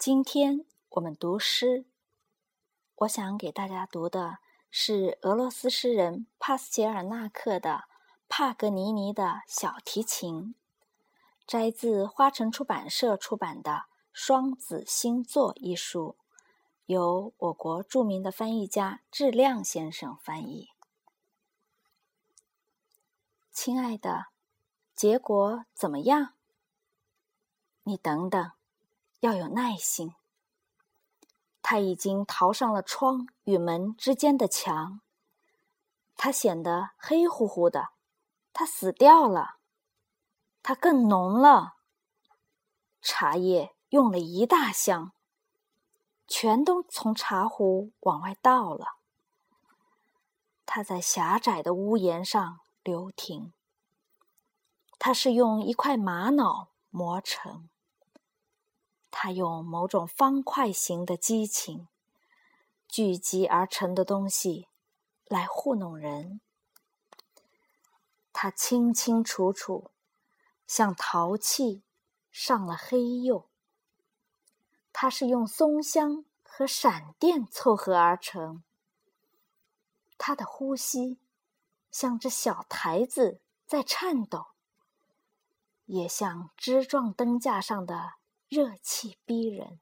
[0.00, 1.84] 今天我们读诗，
[2.94, 4.38] 我想给大家读的
[4.70, 7.70] 是俄罗斯诗人帕斯捷尔纳克的
[8.26, 10.54] 《帕格尼尼的小提琴》，
[11.46, 13.72] 摘自花城出版社出版的
[14.10, 16.16] 《双子星座》一书，
[16.86, 20.70] 由我国著名的翻译家质亮先生翻译。
[23.52, 24.28] 亲爱的，
[24.94, 26.32] 结果怎么样？
[27.82, 28.52] 你等等。
[29.20, 30.14] 要有耐心。
[31.62, 35.00] 他已经逃上了窗与门之间的墙。
[36.16, 37.90] 他显得黑乎乎的，
[38.52, 39.56] 他死掉了。
[40.62, 41.76] 它更浓了。
[43.00, 45.12] 茶叶用了一大箱，
[46.28, 48.98] 全都从茶壶往外倒了。
[50.66, 53.54] 它在狭窄的屋檐上流停。
[54.98, 57.70] 它是用一块玛瑙磨成。
[59.22, 61.86] 他用某种方块形的激情
[62.88, 64.66] 聚集而成的东西
[65.26, 66.40] 来糊弄人。
[68.32, 69.90] 他清清楚楚，
[70.66, 71.82] 像陶器
[72.32, 73.50] 上了黑釉。
[74.90, 78.64] 他是用松香和闪电凑合而成。
[80.16, 81.18] 他的呼吸
[81.90, 84.46] 像只小台子在颤抖，
[85.84, 88.19] 也像枝状灯架上的。
[88.50, 89.78] 热气逼人，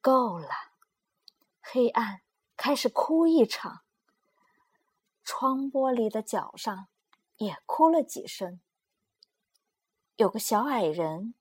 [0.00, 0.48] 够了！
[1.60, 2.22] 黑暗
[2.56, 3.84] 开始哭一场，
[5.22, 6.88] 窗玻璃的角上
[7.36, 8.62] 也哭了几声。
[10.16, 11.34] 有个小矮人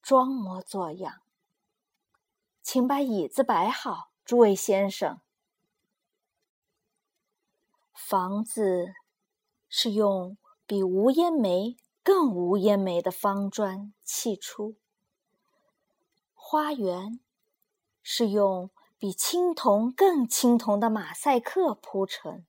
[0.00, 1.20] 装模作样，
[2.62, 5.20] 请把椅子摆好，诸位先生。
[7.92, 8.94] 房子
[9.68, 11.76] 是用比无烟煤。
[12.06, 14.76] 更无烟煤的方砖砌出，
[16.34, 17.18] 花园
[18.00, 22.46] 是用比青铜更青铜的马赛克铺成，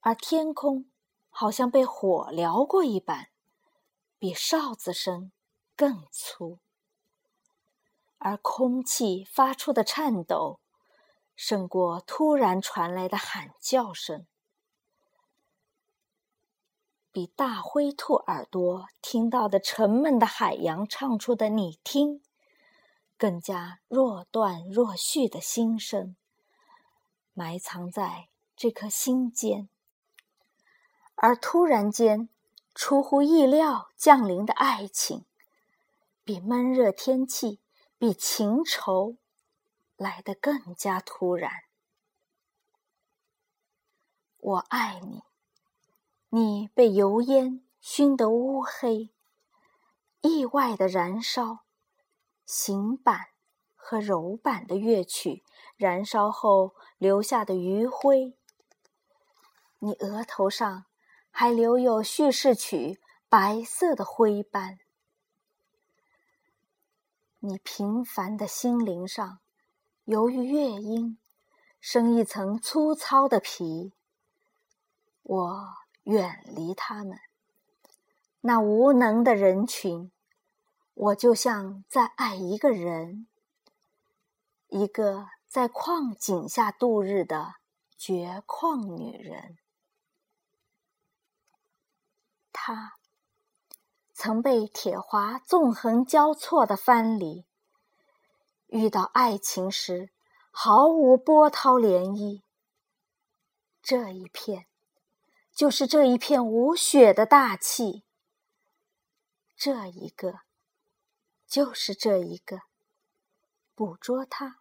[0.00, 0.84] 而天空
[1.30, 3.30] 好像被火燎过一般，
[4.18, 5.32] 比哨子声
[5.74, 6.58] 更粗，
[8.18, 10.60] 而空气发出的颤抖
[11.34, 14.26] 胜过突然传来的喊叫声。
[17.14, 22.20] 比大灰兔耳朵听到的沉闷的海洋唱出的你听，
[23.16, 26.16] 更加若断若续的心声，
[27.32, 29.68] 埋藏在这颗心间。
[31.14, 32.28] 而突然间，
[32.74, 35.24] 出乎意料降临的爱情，
[36.24, 37.60] 比闷热天气，
[37.96, 39.18] 比情愁
[39.94, 41.52] 来得更加突然。
[44.38, 45.22] 我爱你。
[46.36, 49.14] 你被油烟熏得乌黑，
[50.20, 51.60] 意外的燃烧，
[52.44, 53.26] 行板
[53.76, 55.44] 和柔板的乐曲
[55.76, 58.36] 燃烧后留下的余晖。
[59.78, 60.86] 你额头上
[61.30, 64.80] 还留有叙事曲白色的灰斑。
[67.38, 69.38] 你平凡的心灵上，
[70.02, 71.16] 由于乐音，
[71.78, 73.92] 生一层粗糙的皮。
[75.22, 75.83] 我。
[76.04, 77.18] 远离他们，
[78.42, 80.12] 那无能的人群，
[80.92, 83.26] 我就像在爱一个人，
[84.68, 87.54] 一个在矿井下度日的
[87.96, 89.56] 绝矿女人。
[92.52, 92.94] 她
[94.12, 97.46] 曾被铁华纵横交错的藩篱，
[98.66, 100.10] 遇到爱情时
[100.50, 102.42] 毫无波涛涟漪。
[103.82, 104.66] 这一片。
[105.54, 108.02] 就是这一片无雪的大气，
[109.54, 110.40] 这一个，
[111.46, 112.62] 就是这一个，
[113.72, 114.58] 捕捉它，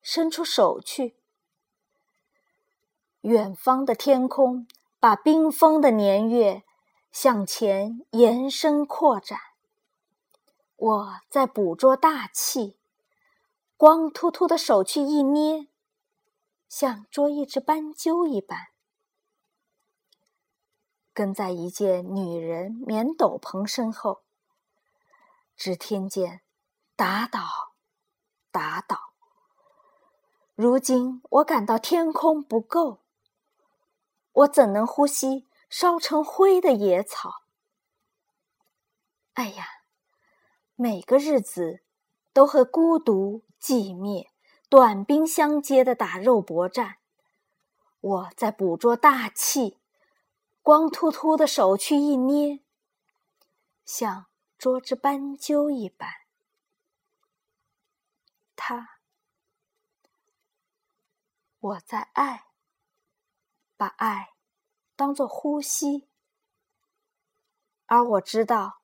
[0.00, 1.16] 伸出手去。
[3.22, 4.68] 远方的天空
[5.00, 6.62] 把冰封的年月
[7.10, 9.38] 向前延伸扩展，
[10.76, 12.78] 我在捕捉大气，
[13.76, 15.66] 光秃秃的手去一捏，
[16.68, 18.71] 像捉一只斑鸠一般。
[21.14, 24.22] 跟在一件女人棉斗篷身后，
[25.56, 26.40] 只听见
[26.96, 27.40] 打倒，
[28.50, 29.12] 打倒。
[30.54, 33.02] 如今我感到天空不够，
[34.32, 37.42] 我怎能呼吸烧成灰的野草？
[39.34, 39.66] 哎呀，
[40.76, 41.82] 每个日子
[42.32, 44.30] 都和孤独、寂灭、
[44.70, 46.96] 短兵相接的打肉搏战。
[48.00, 49.81] 我在捕捉大气。
[50.62, 52.60] 光秃秃的手去一捏，
[53.84, 54.26] 像
[54.56, 56.08] 捉只斑鸠一般。
[58.54, 58.90] 他。
[61.58, 62.46] 我在爱，
[63.76, 64.30] 把爱
[64.96, 66.08] 当作呼吸，
[67.86, 68.78] 而我知道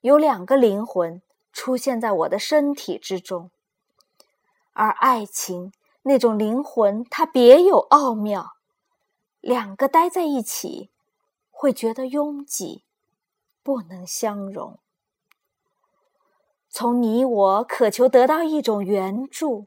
[0.00, 1.22] 有两个灵魂
[1.52, 3.50] 出现在我的身体之中，
[4.72, 5.72] 而爱情
[6.02, 8.56] 那种灵魂，它别有奥妙，
[9.40, 10.90] 两个待在一起
[11.60, 12.86] 会觉得拥挤，
[13.62, 14.80] 不能相容。
[16.70, 19.66] 从你我渴求得到一种援助，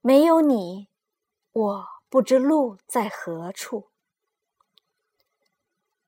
[0.00, 0.88] 没有你。
[1.52, 3.90] 我不知路在何处，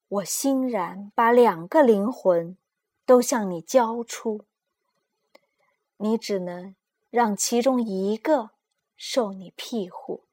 [0.08, 2.58] 我欣然把两个灵魂
[3.06, 4.47] 都向你交出，
[5.99, 6.75] 你只能
[7.11, 8.50] 让其中一个
[8.97, 10.25] 受你庇护。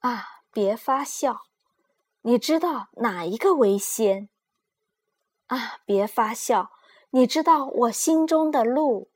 [0.00, 1.42] 啊，别发笑，
[2.22, 4.28] 你知道哪一个为先？
[5.46, 6.72] 啊，别发笑，
[7.10, 9.10] 你知道我心中的路。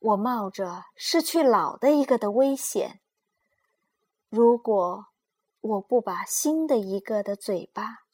[0.00, 3.00] 我冒着失去老的一个的危险，
[4.28, 5.06] 如果
[5.60, 8.04] 我不把新的一个的嘴巴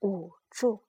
[0.00, 0.84] 捂住。